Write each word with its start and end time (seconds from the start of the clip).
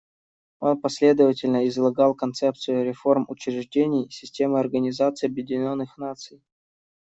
Он 0.61 0.81
последовательно 0.81 1.67
излагал 1.67 2.15
концепцию 2.15 2.85
реформ 2.85 3.25
учреждений 3.29 4.09
системы 4.09 4.59
Организации 4.59 5.27
Объединенных 5.27 5.95
Наций. 5.99 6.41